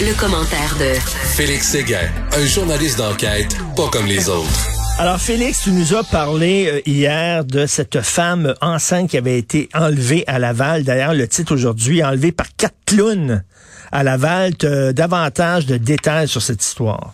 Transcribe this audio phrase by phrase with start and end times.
[0.00, 0.98] Le, commentaire de
[1.36, 4.98] Félix Séguin, un journaliste d'enquête pas comme les autres.
[4.98, 9.68] Alors Félix, tu nous as parlé euh, hier de cette femme enceinte qui avait été
[9.72, 10.82] enlevée à Laval.
[10.82, 13.44] D'ailleurs, le titre aujourd'hui, enlevée par quatre clowns
[13.92, 14.56] à Laval.
[14.56, 17.12] Tu davantage de détails sur cette histoire.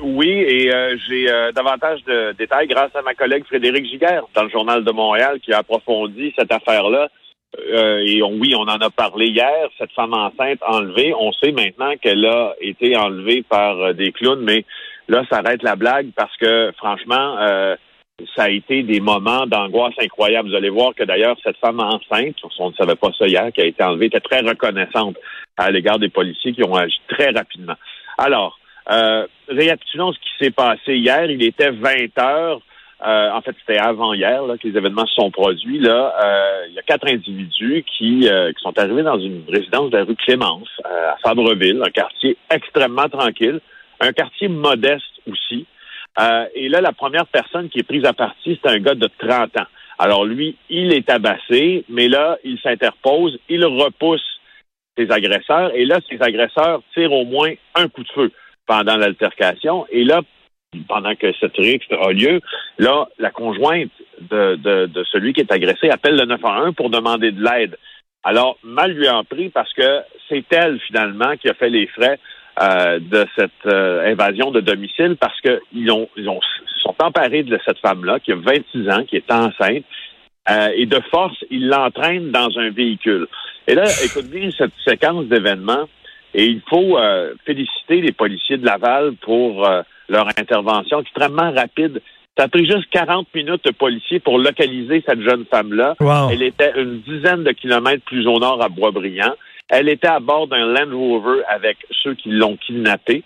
[0.00, 4.44] Oui, et euh, j'ai euh, davantage de détails grâce à ma collègue Frédéric Giguère dans
[4.44, 7.08] le Journal de Montréal qui a approfondi cette affaire-là.
[7.58, 11.12] Et oui, on en a parlé hier, cette femme enceinte enlevée.
[11.14, 14.64] On sait maintenant qu'elle a été enlevée par des clowns, mais
[15.08, 17.76] Là, ça arrête la blague parce que, franchement, euh,
[18.36, 20.48] ça a été des moments d'angoisse incroyables.
[20.48, 23.60] Vous allez voir que d'ailleurs, cette femme enceinte, on ne savait pas ça hier, qui
[23.60, 25.16] a été enlevée, était très reconnaissante
[25.56, 27.74] à l'égard des policiers qui ont agi très rapidement.
[28.16, 28.58] Alors,
[28.90, 31.30] euh, récapitulons ce qui s'est passé hier.
[31.30, 32.60] Il était 20 heures.
[33.04, 35.80] Euh, en fait, c'était avant hier que les événements se sont produits.
[35.80, 39.98] Là, euh, il y a quatre individus qui, qui sont arrivés dans une résidence de
[39.98, 43.60] la rue Clémence à Fabreville, un quartier extrêmement tranquille
[44.02, 45.66] un quartier modeste aussi.
[46.18, 49.08] Euh, et là, la première personne qui est prise à partie, c'est un gars de
[49.18, 49.66] 30 ans.
[49.98, 54.40] Alors lui, il est tabassé, mais là, il s'interpose, il repousse
[54.96, 58.30] ses agresseurs, et là, ses agresseurs tirent au moins un coup de feu
[58.66, 59.86] pendant l'altercation.
[59.90, 60.20] Et là,
[60.88, 62.40] pendant que cette rixe a lieu,
[62.78, 64.56] là, la conjointe de,
[64.86, 67.76] de, celui qui est agressé appelle le 911 pour demander de l'aide.
[68.24, 72.18] Alors, mal lui en pris parce que c'est elle, finalement, qui a fait les frais
[72.60, 76.40] euh, de cette euh, invasion de domicile parce qu'ils ont, ils ont,
[76.82, 79.84] sont emparés de cette femme-là qui a 26 ans, qui est enceinte,
[80.48, 83.26] euh, et de force, ils l'entraînent dans un véhicule.
[83.66, 85.88] Et là, écoute bien cette séquence d'événements,
[86.34, 86.98] et il faut
[87.44, 89.68] féliciter les policiers de Laval pour
[90.08, 92.00] leur intervention extrêmement rapide.
[92.36, 95.94] Ça a pris juste 40 minutes de policiers pour localiser cette jeune femme-là.
[96.30, 99.34] Elle était une dizaine de kilomètres plus au nord à Boisbriand.
[99.68, 103.22] Elle était à bord d'un Land Rover avec ceux qui l'ont kidnappée.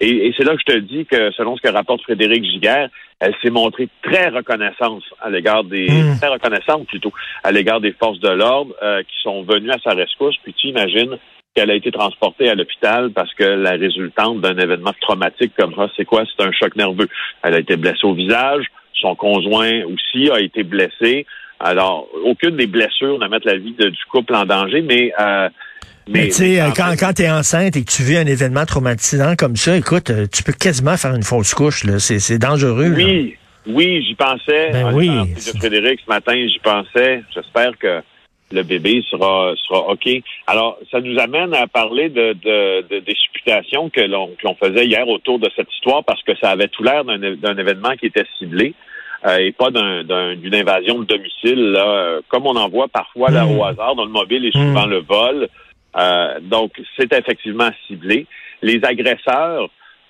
[0.00, 3.34] Et, c'est là que je te dis que, selon ce que rapporte Frédéric Giguère, elle
[3.42, 6.18] s'est montrée très reconnaissante à l'égard des hmm.
[6.18, 7.12] très reconnaissante plutôt
[7.44, 10.36] à l'égard des forces de l'ordre euh, qui sont venues à sa rescousse.
[10.42, 11.18] Puis tu imagines
[11.54, 15.88] qu'elle a été transportée à l'hôpital parce que la résultante d'un événement traumatique comme ça,
[15.96, 16.24] c'est quoi?
[16.24, 17.08] C'est un choc nerveux.
[17.42, 18.64] Elle a été blessée au visage.
[19.00, 21.26] Son conjoint aussi a été blessé.
[21.58, 25.48] Alors, aucune des blessures ne mettent la vie du couple en danger, mais euh,
[26.08, 29.36] mais, tu sais, quand, quand tu es enceinte et que tu vis un événement traumatisant
[29.36, 31.84] comme ça, écoute, euh, tu peux quasiment faire une fausse couche.
[31.84, 31.98] là.
[32.00, 32.92] C'est dangereux.
[32.96, 33.36] Oui,
[33.66, 34.70] oui, j'y pensais.
[34.72, 35.08] Ben oui.
[35.08, 37.22] De Frédéric ce matin, j'y pensais.
[37.32, 38.00] J'espère que
[38.52, 40.08] le bébé sera sera OK.
[40.46, 45.38] Alors, ça nous amène à parler de, de, des supputations que l'on faisait hier autour
[45.38, 48.74] de cette histoire parce que ça avait tout l'air d'un événement qui était ciblé.
[49.26, 53.58] Euh, et pas d'une invasion de domicile, là, comme on en voit parfois là, hmm.
[53.58, 54.90] au hasard dans le mobile et souvent hmm.
[54.90, 55.48] le vol.
[55.96, 58.26] Euh, donc, c'est effectivement ciblé.
[58.62, 59.68] Les agresseurs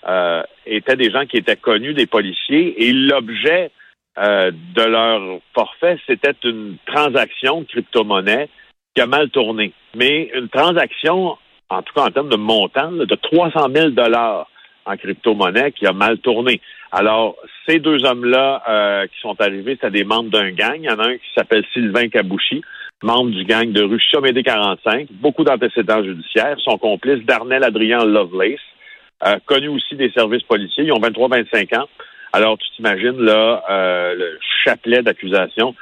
[0.08, 3.72] euh, étaient des gens qui étaient connus des policiers et l'objet
[4.18, 8.48] euh, de leur forfait, c'était une transaction de crypto-monnaie
[8.94, 9.72] qui a mal tourné.
[9.94, 11.36] Mais une transaction,
[11.68, 14.48] en tout cas en termes de montant, de 300 000 dollars
[14.84, 16.60] en crypto-monnaie qui a mal tourné.
[16.92, 17.36] Alors,
[17.68, 20.76] ces deux hommes-là qui sont arrivés, c'est des membres d'un gang.
[20.76, 22.62] Il y en a un qui s'appelle Sylvain Kabouchi
[23.02, 28.60] membre du gang de rue Chomédé 45, beaucoup d'antécédents judiciaires, son complice Darnell Adrien Lovelace,
[29.26, 31.88] euh, connu aussi des services policiers, ils ont 23-25 ans.
[32.32, 35.74] Alors, tu t'imagines là euh, le chapelet d'accusations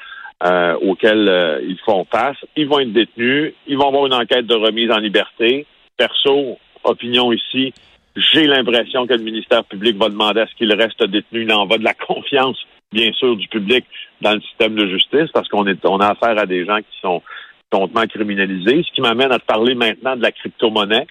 [0.44, 2.36] euh, euh, ils font face.
[2.56, 5.66] Ils vont être détenus, ils vont avoir une enquête de remise en liberté.
[5.96, 7.72] Perso, opinion ici,
[8.14, 11.42] j'ai l'impression que le ministère public va demander à ce qu'il reste détenu.
[11.42, 12.58] Il en va de la confiance
[12.92, 13.84] bien sûr, du public
[14.22, 17.00] dans le système de justice parce qu'on est on a affaire à des gens qui
[17.02, 17.22] sont
[17.70, 18.82] complètement criminalisés.
[18.82, 21.06] Ce qui m'amène à te parler maintenant de la crypto-monnaie.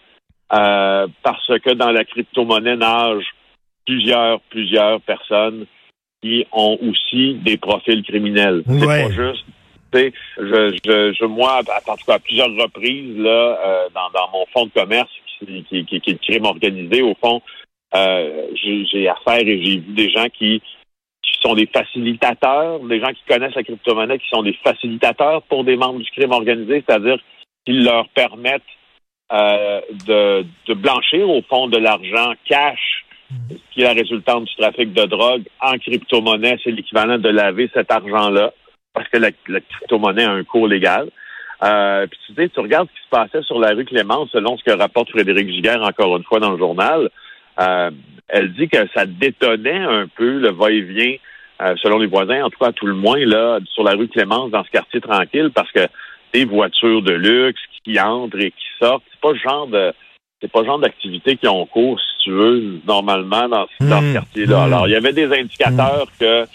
[0.53, 3.35] Euh, parce que dans la crypto-monnaie nagent
[3.87, 5.65] plusieurs, plusieurs personnes
[6.21, 8.63] qui ont aussi des profils criminels.
[8.67, 9.45] C'est pas juste.
[9.93, 14.45] Je, je, je, moi, en tout cas, à plusieurs reprises, là, euh, dans, dans mon
[14.53, 15.09] fonds de commerce,
[15.39, 17.41] qui, qui, qui, qui est le crime organisé, au fond,
[17.95, 20.61] euh, j'ai affaire et j'ai vu des gens qui
[21.41, 25.77] sont des facilitateurs, des gens qui connaissent la crypto-monnaie, qui sont des facilitateurs pour des
[25.77, 27.17] membres du crime organisé, c'est-à-dire
[27.65, 28.61] qu'ils leur permettent
[29.31, 33.05] euh, de, de, blanchir au fond de l'argent cash
[33.71, 36.57] qui est la résultante du trafic de drogue en crypto-monnaie.
[36.63, 38.53] C'est l'équivalent de laver cet argent-là
[38.93, 41.09] parce que la, crypto-monnaie a un cours légal.
[41.63, 44.57] Euh, puis tu sais, tu regardes ce qui se passait sur la rue Clément, selon
[44.57, 47.09] ce que rapporte Frédéric Giguère encore une fois dans le journal.
[47.59, 47.91] Euh,
[48.27, 51.15] elle dit que ça détonnait un peu le va-et-vient,
[51.61, 54.51] euh, selon les voisins, en tout cas tout le moins, là, sur la rue Clémence,
[54.51, 55.87] dans ce quartier tranquille, parce que
[56.33, 59.93] des voitures de luxe qui entrent et qui sortent, c'est pas le genre de
[60.41, 64.09] c'est pas le genre d'activité qui ont cours, si tu veux, normalement dans, dans ce
[64.09, 64.13] Mm.
[64.13, 64.57] quartier-là.
[64.59, 64.73] Mm.
[64.73, 66.45] Alors, il y avait des indicateurs que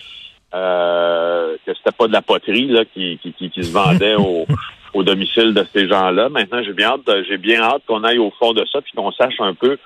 [0.54, 4.46] euh, que c'était pas de la poterie là, qui, qui, qui, qui se vendait au,
[4.94, 6.28] au domicile de ces gens-là.
[6.28, 9.12] Maintenant, j'ai bien hâte, j'ai bien hâte qu'on aille au fond de ça puis qu'on
[9.12, 9.78] sache un peu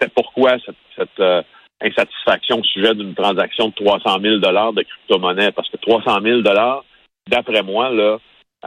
[0.00, 1.42] c'est pourquoi cette, cette euh,
[1.80, 5.52] insatisfaction au sujet d'une transaction de 300 000 dollars de crypto-monnaie.
[5.52, 6.84] Parce que 300 000 dollars,
[7.28, 8.18] d'après moi, là,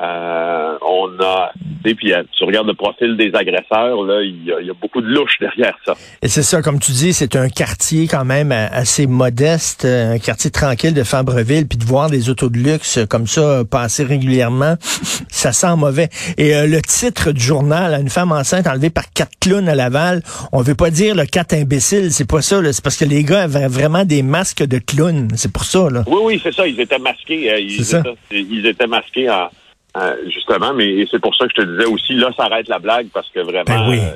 [0.02, 1.52] euh, on a,
[1.84, 4.70] tu puis euh, tu regardes le profil des agresseurs, là, il y, a, il y
[4.70, 5.94] a beaucoup de louches derrière ça.
[6.22, 10.14] Et c'est ça, comme tu dis, c'est un quartier quand même a- assez modeste, euh,
[10.16, 14.04] un quartier tranquille de Fabreville, puis de voir des autos de luxe comme ça passer
[14.04, 14.76] régulièrement,
[15.30, 16.10] ça sent mauvais.
[16.38, 20.22] Et euh, le titre du journal, une femme enceinte enlevée par quatre clowns à Laval,
[20.52, 23.24] on veut pas dire le quatre imbéciles, c'est pas ça, là, c'est parce que les
[23.24, 25.90] gars avaient vraiment des masques de clowns, c'est pour ça.
[25.90, 26.04] Là.
[26.08, 27.52] Oui, oui, c'est ça, ils étaient masqués.
[27.52, 28.04] euh, ils, ça.
[28.32, 29.50] ils étaient masqués en-
[29.98, 32.80] en- justement, mais c'est pour ça que je te disais aussi, là, ça arrête la
[32.80, 34.00] blague parce que vraiment, Ben oui.
[34.00, 34.12] euh,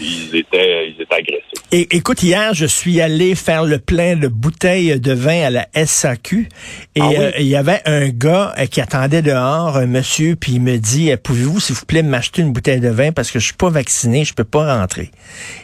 [0.00, 1.42] ils étaient, ils étaient agressés.
[1.72, 5.66] Et écoute, hier, je suis allé faire le plein de bouteilles de vin à la
[5.84, 6.48] SAQ
[6.94, 7.16] et Ah oui?
[7.18, 10.76] euh, il y avait un gars euh, qui attendait dehors, un monsieur, puis il me
[10.78, 13.54] dit euh, pouvez-vous s'il vous plaît m'acheter une bouteille de vin parce que je suis
[13.56, 15.10] pas vacciné, je peux pas rentrer.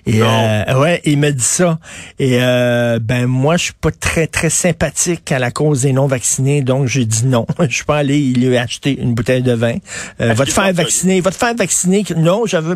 [0.06, 0.26] Et Non.
[0.26, 1.78] euh, ouais, il me dit ça.
[2.18, 6.06] Et euh, ben moi, je suis pas très très sympathique à la cause des non
[6.08, 7.46] vaccinés, donc j'ai dit non.
[7.68, 9.76] Je suis pas allé lui acheter une bouteille de vin.
[10.20, 12.04] Euh, va te faire vacciner, va te faire vacciner.
[12.16, 12.74] Non, j'avais,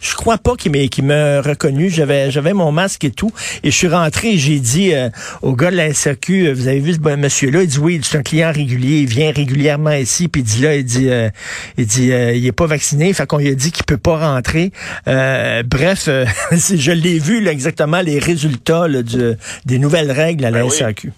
[0.00, 1.88] je crois pas qu'il m'ait qu'il m'a reconnu.
[1.88, 3.30] J'avais j'avais mon masque et tout.
[3.62, 5.08] Et je suis rentré et j'ai dit euh,
[5.40, 7.62] au gars de la SAQ, euh, vous avez vu ce monsieur-là?
[7.62, 10.28] Il dit oui, c'est un client régulier, il vient régulièrement ici.
[10.28, 11.30] Puis il dit là, il dit, euh,
[11.78, 14.18] il dit, euh, il est pas vacciné, fait qu'on lui a dit qu'il peut pas
[14.18, 14.72] rentrer.
[15.06, 16.08] Bref,
[16.52, 19.34] je l'ai vu là, exactement les résultats là, du-
[19.64, 20.70] des nouvelles règles à la Ben oui.
[20.76, 21.12] SAQ.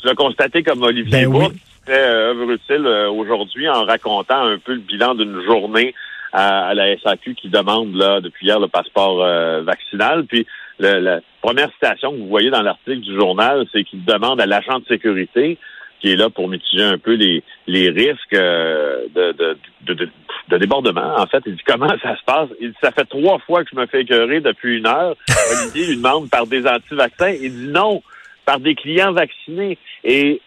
[0.00, 1.48] Tu l'as constaté comme Olivier Ben oui.
[1.50, 5.94] Qui fait œuvre utile euh, aujourd'hui en racontant un peu le bilan d'une journée
[6.34, 10.24] à, à la SAQ qui demande là depuis hier le passeport euh, vaccinal.
[10.26, 10.46] Puis
[10.78, 14.46] le- la première citation que vous voyez dans l'article du journal, c'est qu'il demande à
[14.46, 15.56] l'agent de sécurité
[16.00, 20.08] qui est là pour mitiger un peu les, les risques euh, de, de, de, de-
[20.50, 21.14] de débordement.
[21.16, 22.48] En fait, il dit comment ça se passe?
[22.60, 25.14] Il dit ça fait trois fois que je me fais écœurer depuis une heure.
[25.62, 27.30] Olivier lui demande par des anti-vaccins.
[27.30, 28.02] Il dit non,
[28.44, 29.78] par des clients vaccinés.
[30.02, 30.42] Et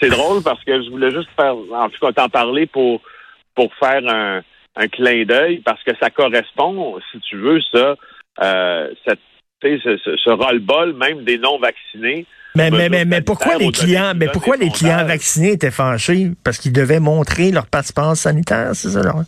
[0.00, 3.00] c'est drôle parce que je voulais juste faire, en tout cas, t'en parler pour
[3.56, 4.42] pour faire un,
[4.76, 7.96] un clin d'œil parce que ça correspond, si tu veux, ça,
[8.42, 9.20] euh, cette,
[9.62, 12.26] ce, ce, ce roll-ball même des non vaccinés.
[12.54, 16.30] Mais, mais, mesures mais, mais pourquoi les clients, mais pourquoi les clients vaccinés étaient fâchés?
[16.44, 19.24] Parce qu'ils devaient montrer leur passeport sanitaire, c'est ça, Laurent?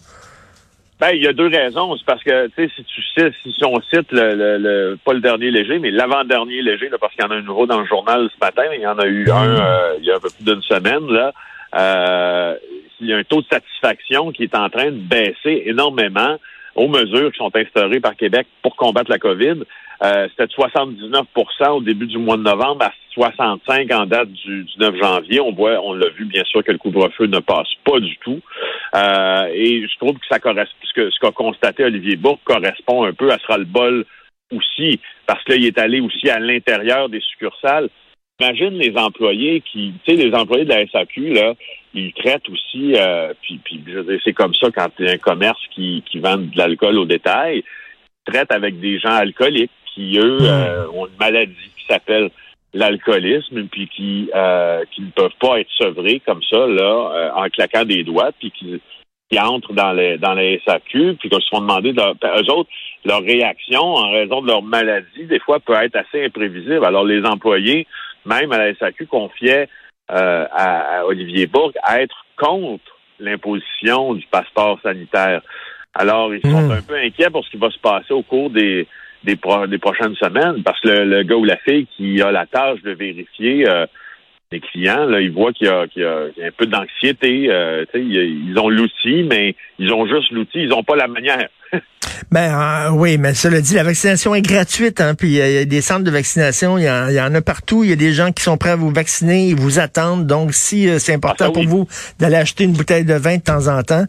[1.01, 1.95] Ben, il y a deux raisons.
[1.97, 5.21] C'est parce que, tu sais, si tu si on cite le, le, le- pas le
[5.21, 7.87] dernier léger, mais l'avant-dernier léger, là, parce qu'il y en a un nouveau dans le
[7.87, 10.29] journal ce matin, il y en a eu un euh, il y a un peu
[10.31, 11.33] plus d'une semaine, là.
[11.77, 12.55] Euh,
[13.01, 16.37] il y a un taux de satisfaction qui est en train de baisser énormément
[16.75, 19.65] aux mesures qui sont instaurées par Québec pour combattre la COVID.
[20.05, 21.27] Euh, C'était de 79
[21.71, 25.41] au début du mois de novembre à 65 en date du, du 9 janvier.
[25.41, 28.41] On voit, on l'a vu bien sûr que le couvre-feu ne passe pas du tout.
[28.95, 33.31] Euh, et je trouve que ça correspond, ce qu'a constaté Olivier Bourque correspond un peu
[33.31, 34.05] à ce ras-le-bol
[34.55, 37.89] aussi, parce qu'il est allé aussi à l'intérieur des succursales.
[38.41, 41.55] Imagine les employés qui, tu sais, les employés de la SAQ, là,
[41.93, 43.61] ils traitent aussi, euh, puis,
[44.25, 47.65] c'est comme ça quand tu un commerce qui, qui vend de l'alcool au détail,
[48.27, 52.31] ils traitent avec des gens alcooliques qui, eux, euh, ont une maladie qui s'appelle
[52.75, 57.49] l'alcoolisme, puis qui, euh, qui ne peuvent pas être sevrés comme ça, là, euh, en
[57.49, 58.81] claquant des doigts, puis qui,
[59.31, 62.53] qui entrent dans les, dans les SAQ, puis qu'ils se font demander, de leur, eux
[62.53, 62.71] autres,
[63.05, 66.85] leur réaction en raison de leur maladie, des fois, peut être assez imprévisible.
[66.85, 67.87] Alors, les employés,
[68.29, 69.69] même à la SAQ, confiaient
[70.11, 72.85] euh, à, à Olivier Bourg à être contre
[73.19, 75.41] l'imposition du passeport sanitaire.
[75.95, 76.71] Alors, ils sont Mm.
[76.71, 78.87] un peu inquiets pour ce qui va se passer au cours des,
[79.25, 82.31] des, pro- des prochaines semaines, parce que le, le gars ou la fille qui a
[82.31, 83.87] la tâche de vérifier euh,
[84.51, 86.53] les clients, là, ils voient qu'il y a, qu'il y a- qu'il y a un
[86.57, 87.49] peu d'anxiété.
[87.51, 91.49] euh, ils ils ont l'outil, mais ils ont juste l'outil, ils n'ont pas la manière.
[92.31, 95.49] Ben euh, oui, mais cela dit, la vaccination est gratuite, hein, puis il y, a-
[95.49, 97.85] il y a des centres de vaccination, il y, en- il y en a partout,
[97.85, 100.27] il y a des gens qui sont prêts à vous vacciner, ils vous attendent.
[100.27, 101.67] Donc, si euh, c'est important Ah, ça, pour oui.
[101.69, 101.87] vous
[102.19, 104.05] d'aller acheter une bouteille de vin de temps en temps,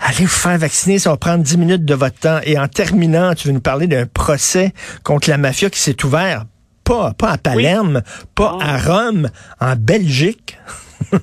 [0.00, 2.38] allez vous faire vacciner, ça va prendre 10 minutes de votre temps.
[2.44, 4.72] Et en terminant, tu veux nous parler d'un procès
[5.04, 6.44] contre la mafia qui s'est ouvert,
[6.84, 8.02] pas, pas à Palerme,
[8.34, 8.74] pas Ah.
[8.74, 9.28] à Rome,
[9.60, 10.58] en Belgique.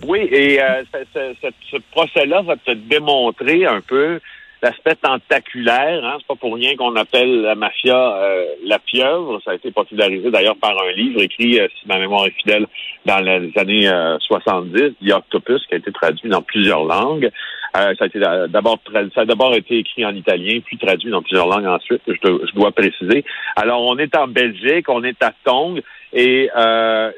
[0.07, 4.19] oui, et euh, ce, ce- ce- ce procès-là va te démontrer un peu
[4.61, 6.03] l'aspect tentaculaire.
[6.05, 9.41] Hein, c'est pas pour rien qu'on appelle la mafia euh, la pieuvre.
[9.43, 12.67] Ça a été popularisé d'ailleurs par un livre écrit, euh, si ma mémoire est fidèle,
[13.05, 13.89] dans les années
[14.27, 17.31] 70, The Octopus, qui a été traduit dans plusieurs langues.
[17.73, 18.77] ça a été d'abord
[19.15, 22.01] ça a d'abord été écrit en italien, puis traduit dans plusieurs langues ensuite.
[22.07, 23.25] Je, je dois préciser.
[23.55, 25.81] Alors, on est en Belgique, on est à Tong,
[26.13, 26.49] et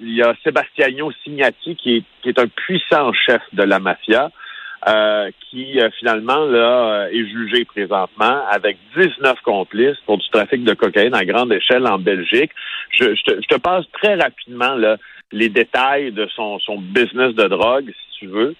[0.02, 4.32] il y a Sebastiano Signati qui est, qui est un puissant chef de la mafia.
[4.86, 10.66] Euh, qui euh, finalement là, euh, est jugé présentement avec 19 complices pour du trafic
[10.66, 12.52] de cocaïne à grande échelle en Belgique.
[12.92, 13.14] Je,
[13.48, 14.98] te, passe très rapidement là,
[15.32, 18.56] les détails de son, son business de drogue, si tu veux.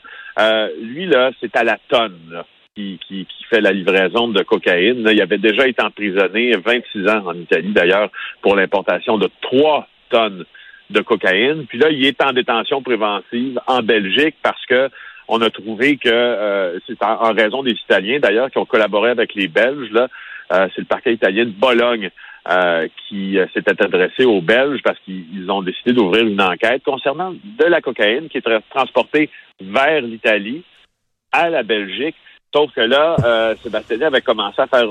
[0.82, 2.44] lui, là, c'est à la tonne.
[2.74, 5.06] qui, qui, qui, fait la livraison de cocaïne.
[5.12, 8.10] il avait déjà été emprisonné 26 ans en Italie, d'ailleurs,
[8.42, 10.46] pour l'importation de 3 tonnes
[10.90, 11.66] de cocaïne.
[11.68, 14.90] Puis là, il est en détention préventive en Belgique parce que
[15.28, 19.34] on a trouvé que euh, c'est en, raison des Italiens, d'ailleurs, qui ont collaboré avec
[19.36, 22.10] les Belges, euh, c'est le parquet italien de Bologne
[22.50, 27.66] euh, qui s'était adressé aux Belges parce qu'ils ont décidé d'ouvrir une enquête concernant de
[27.66, 29.30] la cocaïne qui est transportée
[29.62, 30.64] vers l'Italie,
[31.32, 32.16] à la Belgique.
[32.54, 34.90] Sauf que là, Sébastien avait commencé à faire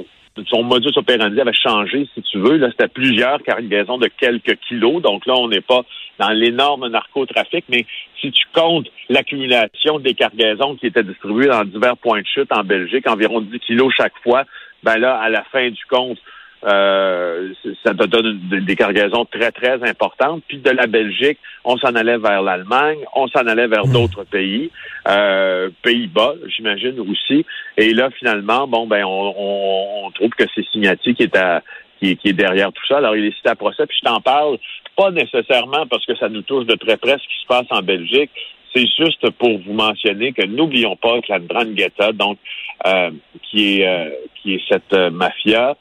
[0.49, 2.57] son modus operandi avait changé, si tu veux.
[2.57, 5.03] Là, c'était plusieurs cargaisons de quelques kilos.
[5.03, 5.83] Donc là, on n'est pas
[6.19, 7.87] dans l'énorme narcotrafic, mais
[8.21, 12.65] si tu comptes l'accumulation des cargaisons qui étaient distribuées dans divers points de chute en
[12.65, 14.45] Belgique, environ 10 kilos chaque fois,
[14.83, 16.19] ben là, à la fin du compte,
[16.65, 17.53] euh,
[17.85, 20.43] ça te donne des cargaisons très, très importantes.
[20.47, 23.93] Puis de la Belgique, on s'en allait vers l'Allemagne, on s'en allait vers hmm.
[23.93, 24.71] d'autres pays,
[25.09, 27.45] euh, Pays-Bas, j'imagine aussi.
[27.77, 31.63] Et là, finalement, bon, ben, on, trouve que c'est Signati qui est à
[32.01, 32.99] qui, est derrière tout ça.
[32.99, 34.59] Alors, il est cité à procès, puis je t'en parle
[34.97, 37.81] pas nécessairement parce que ça nous touche de très près ce qui se passe en
[37.81, 38.31] Belgique.
[38.75, 42.39] C'est juste pour vous mentionner que n'oublions pas que la Drangheta, donc
[42.87, 43.11] euh,
[43.43, 45.77] qui est euh, qui est cette euh, mafia,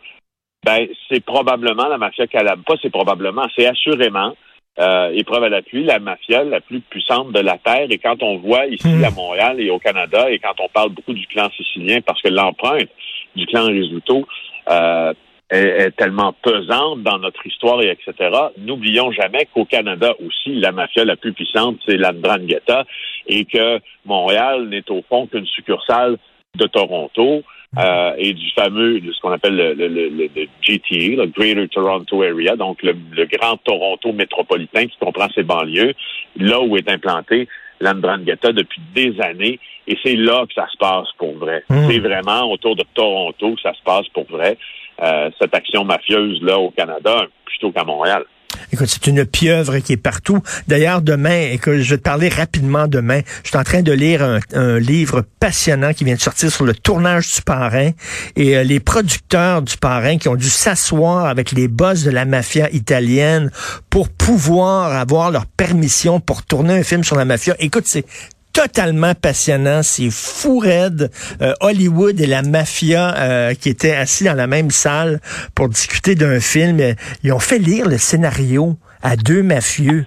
[0.63, 2.63] ben c'est probablement la mafia calabre.
[2.63, 4.36] Pas c'est probablement, c'est assurément
[4.80, 7.88] euh, épreuve à l'appui, la mafia la plus puissante de la Terre.
[7.89, 9.03] Et quand on voit ici hmm.
[9.03, 12.30] à Montréal et au Canada, et quand on parle beaucoup du clan sicilien, parce que
[12.30, 12.89] l'empreinte
[13.36, 14.25] du clan Risuto
[14.70, 15.13] euh,
[15.50, 21.03] est, tellement pesante dans notre histoire, et etc., n'oublions jamais qu'au Canada aussi, la mafia
[21.03, 22.86] la plus puissante, c'est la Ndrangheta,
[23.27, 26.18] et que Montréal n'est au fond qu'une succursale
[26.56, 27.44] de Toronto.
[27.78, 30.28] Euh, et du fameux, de ce qu'on appelle le, le, le, le,
[30.62, 32.94] GTA, le Greater Toronto Area, donc le,
[33.32, 35.94] grand Toronto métropolitain qui comprend ses banlieues,
[36.36, 37.48] là où est implanté
[37.80, 41.63] l'Andrangheta depuis des années, et c'est là que ça se passe pour vrai.
[41.70, 41.88] Hmm.
[41.90, 44.58] C'est vraiment autour de Toronto que ça se passe pour vrai,
[45.01, 48.25] euh, cette action mafieuse là au Canada, plutôt qu'à Montréal.
[48.74, 50.41] Écoute, c'est une pieuvre qui est partout.
[50.68, 53.22] D'ailleurs, demain, écoute, je vais te parler rapidement demain.
[53.44, 56.74] Je suis en train de lire un, livre passionnant qui vient de sortir sur le
[56.74, 57.91] tournage du parrain
[58.36, 62.25] et euh, les producteurs du parrain qui ont dû s'asseoir avec les boss de la
[62.25, 63.51] mafia italienne
[63.89, 67.56] pour pouvoir avoir leur permission pour tourner un film sur la mafia.
[67.60, 68.06] Écoute, c'est
[68.53, 69.84] totalement passionnant.
[69.84, 71.12] C'est fou raide.
[71.41, 75.20] Euh, Hollywood et la mafia euh, qui étaient assis dans la même salle
[75.55, 76.79] pour discuter d'un film.
[77.24, 80.05] Ils ont fait lire le scénario à deux mafieux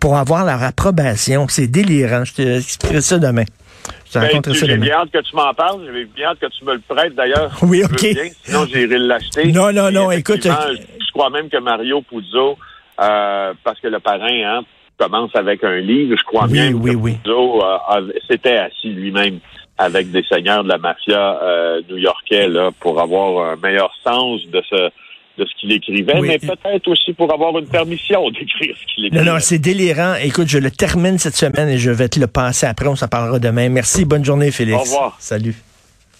[0.00, 1.46] pour avoir leur approbation.
[1.48, 2.24] C'est délirant.
[2.24, 3.44] Je te ça demain.
[4.14, 5.82] Ben, j'ai bien hâte que tu m'en parles.
[5.86, 7.56] J'ai bien hâte que tu me le prêtes d'ailleurs.
[7.62, 8.06] Oui, OK.
[8.42, 9.52] sinon, j'irai l'acheter.
[9.52, 10.42] Non, non, non, écoute.
[10.42, 12.58] Je, crois même que Mario Puzo,
[13.00, 14.62] euh, parce que le parrain, hein,
[15.00, 16.14] commence avec un livre.
[16.18, 19.38] Je crois bien oui, que euh, s'était assis lui-même
[19.78, 24.62] avec des seigneurs de la mafia euh, new-yorkais là, pour avoir un meilleur sens de
[24.68, 24.90] ce
[25.38, 29.24] de ce qu'il écrivait, mais peut-être aussi pour avoir une permission d'écrire ce qu'il écrivait.
[29.24, 30.14] Non, non, c'est délirant.
[30.22, 32.88] Écoute, je le termine cette semaine et je vais te le passer après.
[32.88, 33.70] On s'en parlera demain.
[33.70, 34.04] Merci.
[34.04, 34.76] Bonne journée, Félix.
[34.76, 35.16] Au revoir.
[35.18, 35.54] Salut.